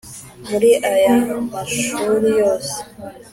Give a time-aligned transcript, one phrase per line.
[0.49, 1.15] Muri aya
[1.51, 2.77] mashuri yose